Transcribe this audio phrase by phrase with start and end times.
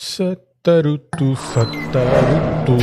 [0.00, 2.78] Satarutu, satarutu,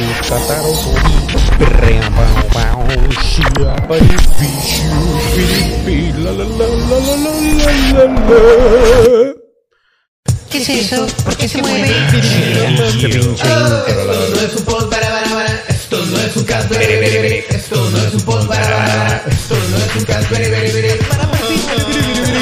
[10.51, 11.07] ¿Qué es eso?
[11.23, 11.87] ¿Por qué se mueve?
[11.87, 15.63] Esto no es un pod para barabara.
[15.69, 16.69] Esto no es un cast.
[16.69, 19.23] Esto no es un pod para barabara.
[19.31, 20.27] Esto no es un cast.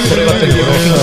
[0.10, 1.03] Prueba tecnológica.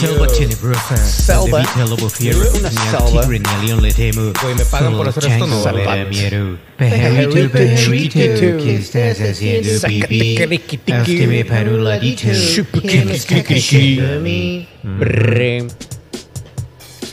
[0.00, 1.58] selva tenebrosa selva.
[1.60, 4.32] De vitalobo fiero una tigre en el león le temo.
[4.42, 6.58] Güey me pagan por hacer esto no vale miedo.
[6.78, 8.18] pajarito pajarito
[8.62, 10.38] que estás haciendo pipí?
[10.92, 13.14] hazte me para un ladito chupa que me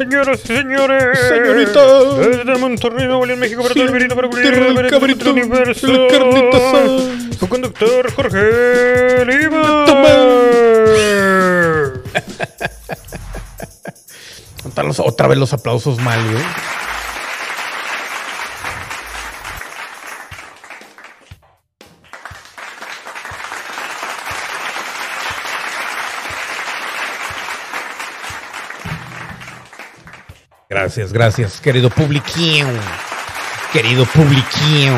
[0.01, 1.81] Señoras y señores, Señorita.
[2.15, 5.87] desde Monterrey, Nuevo León, México, para todo el virito, para cubrir el cabrito, universo.
[5.87, 6.97] la carnita asada.
[7.39, 9.85] Su conductor, Jorge Lima.
[14.83, 16.43] Los- Otra vez los aplausos mal, güey.
[30.91, 32.65] Gracias, gracias, querido publiquín.
[33.71, 34.91] Querido publiquín.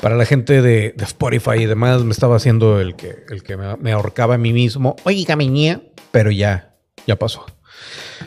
[0.00, 3.92] Para la gente de, Spotify y demás, me estaba haciendo el que, el que me,
[3.92, 4.96] ahorcaba a mí mismo.
[5.04, 5.82] Oiga, miña,
[6.12, 7.44] pero ya, ya pasó.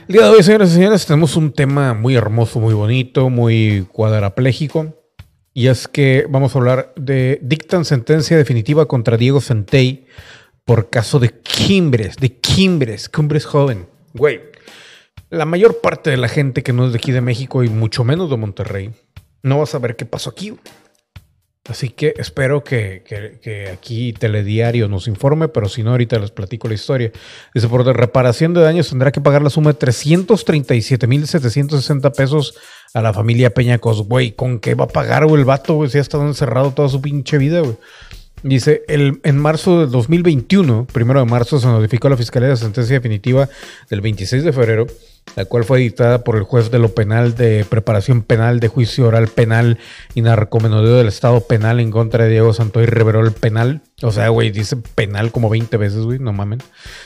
[0.08, 3.88] El día de hoy, señoras y señores, tenemos un tema muy hermoso, muy bonito, muy
[3.92, 4.94] cuadrapléjico.
[5.55, 10.05] Y es que vamos a hablar de dictan sentencia definitiva contra Diego Santey
[10.66, 13.88] por caso de Quimbres, de Quimbres, Cumbres joven.
[14.14, 14.39] Güey,
[15.36, 18.03] la mayor parte de la gente que no es de aquí de México y mucho
[18.03, 18.91] menos de Monterrey
[19.44, 20.55] no va a saber qué pasó aquí.
[21.67, 23.04] Así que espero que,
[23.42, 27.11] que- aquí Telediario nos informe, pero si no, ahorita les platico la historia.
[27.55, 32.54] Dice, por reparación de daños tendrá que pagar la suma de 337.760 pesos
[32.93, 34.04] a la familia Peñacos.
[34.08, 35.73] Güey, ¿con qué va a pagar güey, el vato?
[35.73, 35.89] güey?
[35.89, 37.77] Si ha estado encerrado toda su pinche vida, güey.
[38.43, 42.55] Dice, el, en marzo del 2021, primero de marzo, se notificó a la Fiscalía la
[42.58, 43.49] sentencia definitiva
[43.89, 44.86] del 26 de febrero,
[45.36, 49.08] la cual fue dictada por el juez de lo penal de preparación penal de juicio
[49.08, 49.80] oral penal
[50.13, 53.81] y narcomenudeo del Estado penal en contra de Diego Santoy Riverol penal.
[54.02, 56.59] O sea, güey, dice penal como 20 veces, güey, no mamen.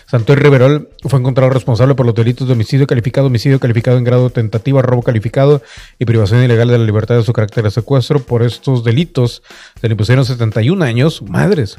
[0.08, 4.25] Santoy Riverol fue encontrado responsable por los delitos de homicidio calificado, homicidio calificado en grado
[4.25, 5.62] de tentativa, robo calificado
[5.97, 8.19] y privación ilegal de la libertad de su carácter de secuestro.
[8.19, 9.41] Por estos delitos
[9.79, 11.78] se le impusieron 71 años, madres.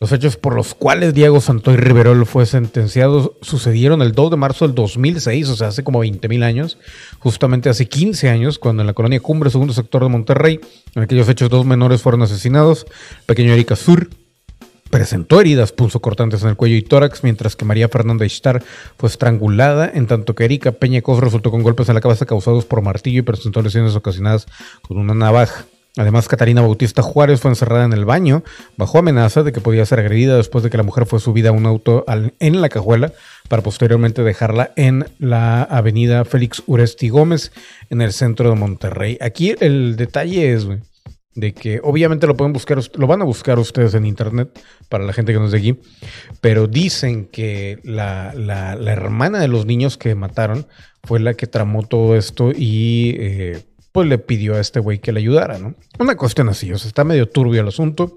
[0.02, 4.66] Los hechos por los cuales Diego Santoy Riverol fue sentenciado sucedieron el 2 de marzo
[4.66, 6.76] del 2006, o sea, hace como 20 mil años,
[7.20, 10.58] justamente hace 15 años, cuando en la colonia Cumbre, segundo sector de Monterrey,
[10.96, 12.84] en aquellos hechos dos menores fueron asesinados.
[13.26, 14.10] Pequeño Erika Sur
[14.90, 18.60] presentó heridas punzocortantes en el cuello y tórax, mientras que María Fernanda Ishtar
[18.98, 22.82] fue estrangulada, en tanto que Erika Peñacos resultó con golpes en la cabeza causados por
[22.82, 24.48] martillo y presentó lesiones ocasionadas
[24.82, 25.64] con una navaja.
[25.98, 28.42] Además, Catalina Bautista Juárez fue encerrada en el baño
[28.78, 31.52] bajo amenaza de que podía ser agredida después de que la mujer fue subida a
[31.52, 32.06] un auto
[32.38, 33.12] en la cajuela
[33.48, 37.52] para posteriormente dejarla en la avenida Félix Uresti Gómez
[37.90, 39.18] en el centro de Monterrey.
[39.20, 40.66] Aquí el detalle es
[41.34, 44.48] de que obviamente lo pueden buscar, lo van a buscar ustedes en internet
[44.88, 45.78] para la gente que no es de aquí,
[46.40, 48.32] pero dicen que la
[48.86, 50.66] hermana de los niños que mataron
[51.04, 55.12] fue la que tramó todo esto y eh, pues le pidió a este güey que
[55.12, 55.74] le ayudara, ¿no?
[55.98, 58.16] Una cuestión así, o sea, está medio turbio el asunto.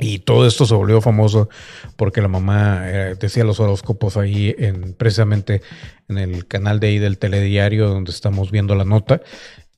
[0.00, 1.48] Y todo esto se volvió famoso
[1.96, 5.62] porque la mamá eh, decía los horóscopos ahí en precisamente
[6.08, 9.20] en el canal de ahí del telediario donde estamos viendo la nota.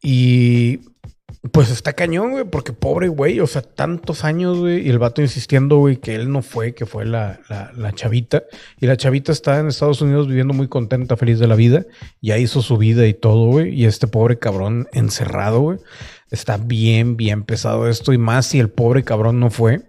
[0.03, 0.81] Y
[1.53, 5.23] Pues está cañón, güey, porque pobre güey, o sea, tantos años, güey, y el vato
[5.23, 8.45] insistiendo, güey, que él no fue, que fue la, la, chavita.
[8.81, 11.85] Y la chavita está en Estados Unidos viviendo muy contenta, feliz de la vida.
[12.21, 13.75] Ya hizo su vida y todo, güey.
[13.75, 15.79] Y este pobre cabrón encerrado, güey.
[16.31, 18.13] Está bien, bien pesado esto.
[18.13, 19.83] Y más si el pobre cabrón no fue.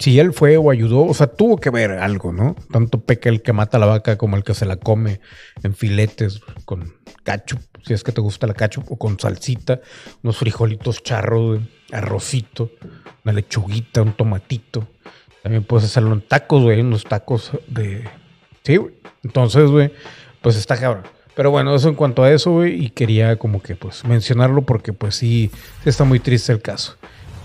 [0.00, 2.56] Si él fue o ayudó, o sea, tuvo que ver algo, ¿no?
[2.72, 5.20] Tanto peca el que mata a la vaca como el que se la come
[5.62, 9.80] en filetes con cacho, si es que te gusta la cacho, o con salsita,
[10.22, 11.60] unos frijolitos charros,
[11.92, 12.70] arrocito,
[13.24, 14.88] una lechuguita, un tomatito.
[15.42, 18.08] También puedes hacerlo en tacos, güey, unos tacos de...
[18.62, 18.94] Sí, güey.
[19.22, 19.92] Entonces, güey,
[20.40, 21.04] pues está cabrón.
[21.34, 24.92] Pero bueno, eso en cuanto a eso, güey, y quería como que pues mencionarlo porque
[24.92, 25.50] pues sí,
[25.82, 26.96] sí está muy triste el caso.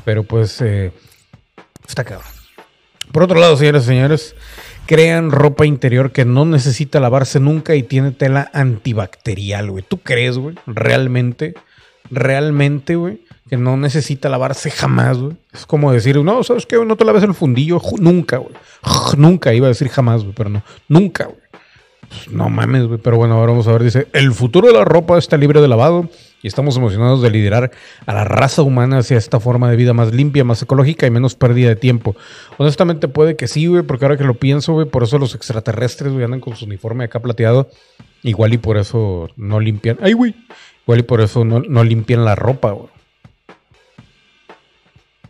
[0.05, 0.91] Pero pues eh,
[1.87, 2.27] está cabrón.
[3.11, 4.35] Por otro lado, señores y señores,
[4.89, 9.85] crean ropa interior que no necesita lavarse nunca y tiene tela antibacterial, güey.
[9.87, 10.55] ¿Tú crees, güey?
[10.65, 11.53] Realmente,
[12.09, 15.37] realmente, güey, que no necesita lavarse jamás, güey.
[15.53, 16.83] Es como decir, no, ¿sabes qué?
[16.83, 18.55] No te laves el fundillo nunca, güey.
[19.15, 20.63] Nunca, iba a decir jamás, güey, pero no.
[20.87, 21.37] Nunca, güey.
[22.07, 22.99] Pues, no mames, güey.
[22.99, 23.83] Pero bueno, ahora vamos a ver.
[23.83, 26.09] Dice: El futuro de la ropa está libre de lavado
[26.41, 27.71] y estamos emocionados de liderar
[28.05, 31.35] a la raza humana hacia esta forma de vida más limpia, más ecológica y menos
[31.35, 32.15] pérdida de tiempo.
[32.57, 36.13] Honestamente, puede que sí, güey, porque ahora que lo pienso, güey, por eso los extraterrestres,
[36.13, 37.69] güey, andan con su uniforme acá plateado.
[38.23, 39.97] Igual y por eso no limpian.
[40.01, 40.35] ¡Ay, güey!
[40.83, 42.89] Igual y por eso no, no limpian la ropa, güey.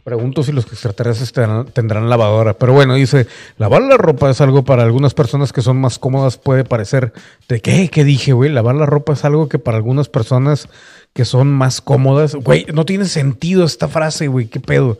[0.09, 2.55] Pregunto si los extraterrestres tendrán, lavadora.
[2.55, 3.27] Pero bueno, dice,
[3.59, 7.13] lavar la ropa es algo para algunas personas que son más cómodas, puede parecer.
[7.47, 7.89] ¿De qué?
[7.89, 8.49] ¿Qué dije, güey?
[8.49, 10.67] Lavar la ropa es algo que para algunas personas
[11.13, 12.33] que son más cómodas.
[12.33, 14.47] Güey, no tiene sentido esta frase, güey.
[14.47, 14.97] ¿Qué pedo?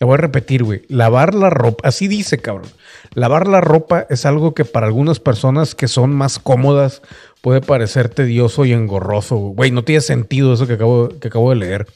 [0.00, 0.82] La voy a repetir, güey.
[0.88, 2.68] Lavar la ropa, así dice, cabrón.
[3.14, 7.00] Lavar la ropa es algo que para algunas personas que son más cómodas
[7.42, 9.36] puede parecer tedioso y engorroso.
[9.36, 11.86] Güey, no tiene sentido eso que acabo, que acabo de leer.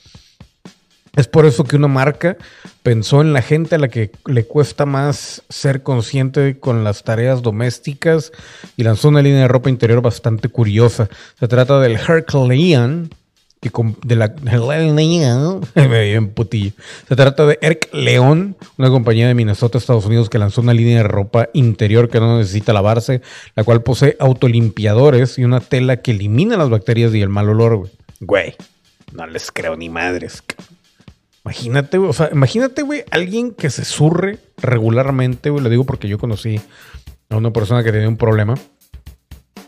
[1.14, 2.38] Es por eso que una marca
[2.82, 7.42] pensó en la gente a la que le cuesta más ser consciente con las tareas
[7.42, 8.32] domésticas
[8.78, 11.10] y lanzó una línea de ropa interior bastante curiosa.
[11.38, 13.10] Se trata del Herculean,
[13.60, 13.70] que
[14.04, 14.34] de la
[16.34, 16.72] putillo.
[17.06, 20.96] Se trata de Herc León, una compañía de Minnesota, Estados Unidos, que lanzó una línea
[20.96, 23.20] de ropa interior que no necesita lavarse,
[23.54, 27.76] la cual posee autolimpiadores y una tela que elimina las bacterias y el mal olor,
[27.76, 27.90] güey.
[28.20, 28.54] Güey,
[29.12, 30.42] no les creo ni madres.
[31.44, 36.18] Imagínate, o sea, imagínate, güey, alguien que se surre regularmente, güey, lo digo porque yo
[36.18, 36.60] conocí
[37.30, 38.54] a una persona que tenía un problema.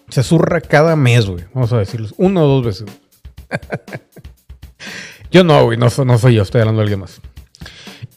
[0.09, 2.87] Se zurra cada mes, güey, vamos a decirlo, una o dos veces.
[5.31, 7.21] yo no, güey, no, so- no soy yo, estoy hablando de alguien más.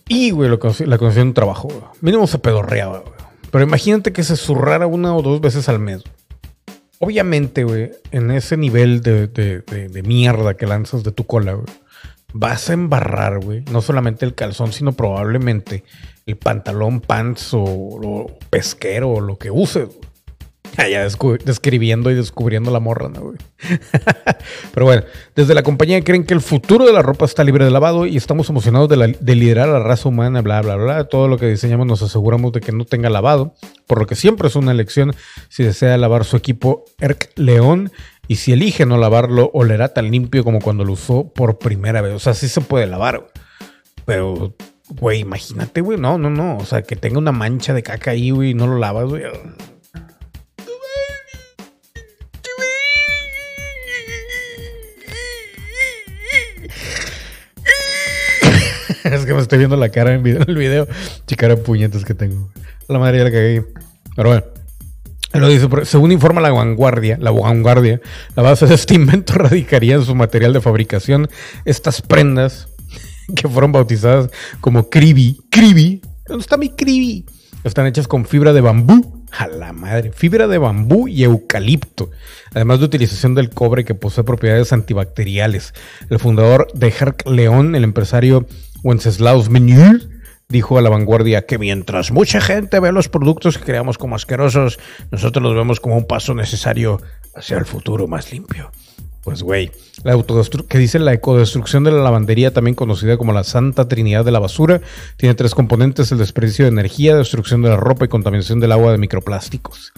[0.07, 0.83] Y, güey, la conocí
[1.19, 1.81] en un trabajo, güey.
[2.01, 3.13] Mínimo se pedorreaba, güey.
[3.51, 6.03] Pero imagínate que se zurrara una o dos veces al mes.
[6.99, 11.53] Obviamente, güey, en ese nivel de, de- de- de mierda que lanzas de tu cola,
[11.53, 11.65] güey,
[12.33, 15.83] vas a embarrar, güey, no solamente el calzón, sino probablemente
[16.25, 19.87] el pantalón, pants o, o pesquero o lo que uses.
[19.87, 20.07] güey.
[20.77, 20.85] Ah,
[21.43, 23.37] describiendo y descubriendo la morra, ¿no, güey?
[24.73, 25.03] Pero bueno,
[25.35, 28.17] desde la compañía creen que el futuro de la ropa está libre de lavado y
[28.17, 31.05] estamos emocionados de, de liderar a la raza humana, bla, bla, bla.
[31.05, 33.55] Todo lo que diseñamos nos aseguramos de que no tenga lavado,
[33.87, 35.15] por lo que siempre es una elección
[35.49, 37.91] si desea lavar su equipo Erc León
[38.27, 42.13] y si elige no lavarlo, olerá tan limpio como cuando lo usó por primera vez.
[42.13, 43.31] O sea, sí se puede lavar, güey.
[44.05, 44.55] Pero,
[44.89, 45.97] güey, imagínate, güey.
[45.97, 46.57] No, no, no.
[46.57, 49.23] O sea, que tenga una mancha de caca ahí, güey, y no lo lavas, güey.
[59.03, 60.85] es que me estoy viendo la cara en el video.
[61.27, 62.49] Chicara puñetas que tengo.
[62.89, 63.65] La madre ya la cagué.
[64.15, 64.56] Pero bueno.
[65.45, 68.01] Dice, según informa la vanguardia, la vanguardia,
[68.35, 71.29] la base de este invento radicaría en su material de fabricación
[71.65, 72.67] estas prendas
[73.35, 74.29] que fueron bautizadas
[74.61, 75.39] como Kribi.
[75.49, 76.01] Kribi.
[76.27, 77.25] ¿Dónde está mi Kribi?
[77.63, 79.25] Están hechas con fibra de bambú.
[79.31, 80.11] A la madre.
[80.13, 82.09] Fibra de bambú y eucalipto.
[82.53, 85.73] Además de utilización del cobre que posee propiedades antibacteriales.
[86.09, 88.47] El fundador de Herc León, el empresario
[88.83, 90.07] Wenceslaus Meunier,
[90.49, 94.79] dijo a la vanguardia que mientras mucha gente ve los productos que creamos como asquerosos,
[95.11, 97.01] nosotros los vemos como un paso necesario
[97.35, 98.71] hacia el futuro más limpio.
[99.23, 99.71] Pues güey,
[100.03, 100.17] la
[100.69, 104.39] que dice la ecodestrucción de la lavandería, también conocida como la Santa Trinidad de la
[104.39, 104.79] basura,
[105.17, 108.93] tiene tres componentes: el desperdicio de energía, destrucción de la ropa y contaminación del agua
[108.93, 109.91] de microplásticos.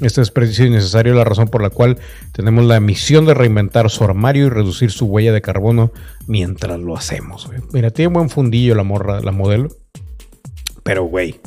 [0.00, 1.98] Este desperdicio innecesario es la razón por la cual
[2.30, 5.90] tenemos la misión de reinventar su armario y reducir su huella de carbono
[6.28, 7.50] mientras lo hacemos.
[7.72, 9.70] Mira, tiene buen fundillo la morra, la modelo.
[10.88, 11.38] Pero, güey,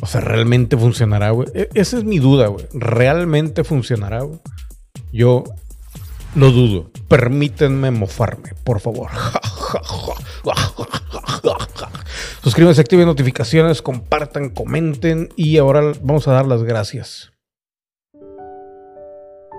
[0.00, 1.46] o sea, ¿realmente funcionará, güey?
[1.54, 2.66] E- esa es mi duda, güey.
[2.72, 4.40] ¿Realmente funcionará, güey?
[5.12, 5.44] Yo
[6.34, 6.90] lo dudo.
[7.06, 9.08] Permítanme mofarme, por favor.
[12.42, 17.30] Suscríbanse, activen notificaciones, compartan, comenten y ahora vamos a dar las gracias.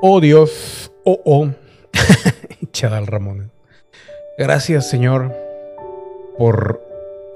[0.01, 1.49] Oh Dios, oh oh.
[2.73, 3.53] Chadal Ramón.
[4.37, 5.33] Gracias Señor
[6.37, 6.81] por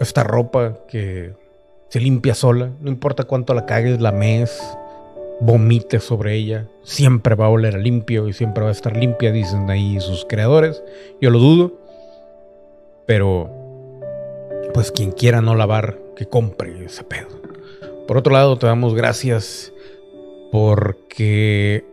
[0.02, 1.45] esta ropa que
[1.89, 2.72] se limpia sola.
[2.82, 4.62] No importa cuánto la cagues, la mes,
[5.39, 6.68] vomite sobre ella.
[6.84, 10.25] Siempre va a oler a limpio y siempre va a estar limpia, dicen ahí sus
[10.25, 10.84] creadores.
[11.22, 11.74] Yo lo dudo.
[13.06, 13.51] Pero,
[14.74, 17.27] pues quien quiera no lavar, que compre ese pedo.
[18.08, 19.72] Por otro lado, te damos gracias
[20.51, 21.86] porque,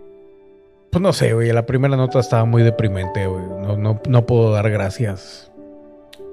[0.91, 3.45] pues no sé, güey, la primera nota estaba muy deprimente, güey.
[3.45, 5.52] No, no, no puedo dar gracias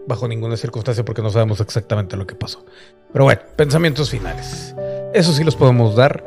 [0.10, 2.66] bajo ninguna circunstancia porque no sabemos exactamente lo que pasó.
[3.14, 4.76] Pero bueno, pensamientos finales.
[5.14, 6.26] Eso sí los podemos dar.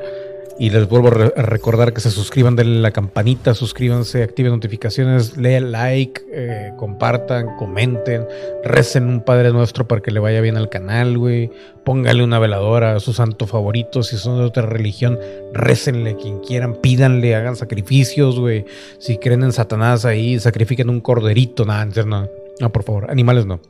[0.59, 4.53] Y les vuelvo a, re- a recordar que se suscriban, denle la campanita, suscríbanse, activen
[4.53, 8.27] notificaciones, lean like, eh, compartan, comenten,
[8.63, 11.51] recen un Padre Nuestro para que le vaya bien al canal, güey.
[11.85, 14.03] Póngale una veladora a su santo favorito.
[14.03, 15.19] Si son de otra religión,
[15.53, 18.67] récenle quien quieran, pídanle, hagan sacrificios, güey.
[18.99, 22.29] Si creen en Satanás ahí, sacrifiquen un corderito, nada, no,
[22.73, 23.61] por favor, animales no.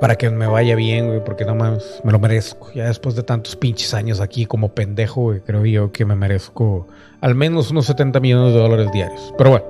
[0.00, 2.72] Para que me vaya bien, güey, porque no más me lo merezco.
[2.74, 6.88] Ya después de tantos pinches años aquí como pendejo, güey, creo yo que me merezco
[7.20, 9.32] al menos unos 70 millones de dólares diarios.
[9.38, 9.66] Pero bueno.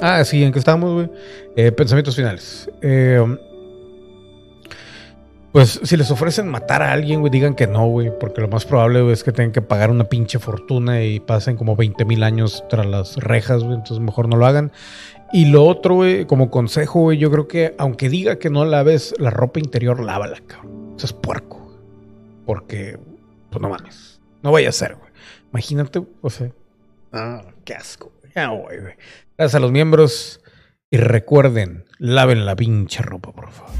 [0.00, 1.10] Ah, sí, ¿en qué estamos, güey?
[1.56, 2.68] Eh, pensamientos finales.
[2.82, 3.24] Eh,
[5.52, 8.64] pues si les ofrecen matar a alguien, güey, digan que no, güey, porque lo más
[8.64, 12.64] probable es que tengan que pagar una pinche fortuna y pasen como 20 mil años
[12.70, 14.72] tras las rejas, güey, entonces mejor no lo hagan.
[15.32, 19.14] Y lo otro, güey, como consejo, güey, yo creo que aunque diga que no laves
[19.18, 20.94] la ropa interior, lávala, cabrón.
[20.96, 21.58] Eso es puerco.
[21.58, 21.78] güey.
[22.44, 22.98] Porque,
[23.50, 24.20] pues no mames.
[24.42, 25.10] No vaya a ser, güey.
[25.52, 26.50] Imagínate, o sea.
[27.12, 28.32] Ah, qué asco, güey.
[28.34, 28.94] Ya, güey, güey.
[29.38, 30.40] Gracias a los miembros.
[30.90, 33.72] Y recuerden, laven la pinche ropa, por favor.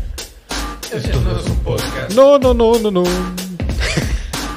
[0.94, 2.14] Esto no es un podcast.
[2.14, 3.02] No, no, no, no, no.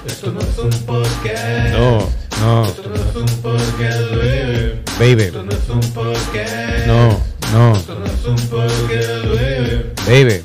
[0.06, 1.70] Esto no es un podcast.
[1.74, 2.00] No,
[2.40, 2.66] no.
[2.66, 4.65] Esto no es un podcast, baby.
[4.98, 5.24] Baby.
[5.24, 6.88] Esto no es un podcast.
[6.88, 7.22] No,
[7.52, 7.76] no.
[7.76, 9.94] Esto no es un podcast, baby.
[10.08, 10.44] Baby.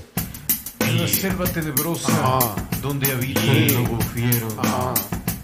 [0.80, 4.48] En la selva tenebrosa, donde habita el lobo fiero,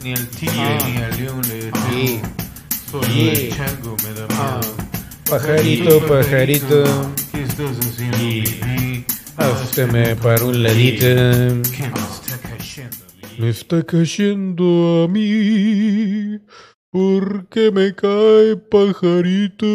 [0.03, 2.23] ni al tigre ni al león le temo.
[2.91, 4.75] Solo el chango me da miedo.
[5.31, 6.85] Pajarito, pajarito.
[7.31, 9.05] ¿Qué estás haciendo, pipí?
[9.37, 11.07] Hazme para un ladito.
[11.07, 12.97] ¿Qué me está cayendo?
[13.39, 16.41] Me está cayendo a mí.
[17.01, 19.67] Porque me cae pajarito.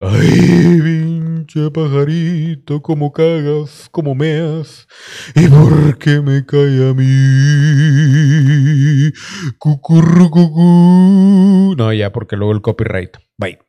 [0.00, 4.88] Ay, pinche pajarito, como cagas, como meas.
[5.36, 9.12] ¿Y por qué me cae a mí?
[9.58, 11.76] Cucurrucucú.
[11.78, 13.16] No, ya, porque luego el copyright.
[13.38, 13.60] Bye.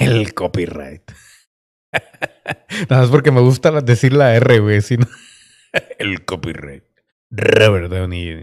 [0.00, 1.08] El copyright.
[2.90, 4.82] Nada más porque me gusta decir la R, güey.
[4.82, 5.06] Si no-
[6.00, 6.82] el copyright.
[7.30, 8.42] Robert Downey.